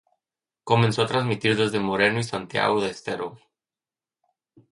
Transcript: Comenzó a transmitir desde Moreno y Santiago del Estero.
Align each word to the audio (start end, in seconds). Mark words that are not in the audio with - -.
Comenzó 0.63 1.03
a 1.03 1.05
transmitir 1.05 1.55
desde 1.55 1.79
Moreno 1.79 2.17
y 2.19 2.23
Santiago 2.23 2.81
del 2.81 2.89
Estero. 2.89 3.37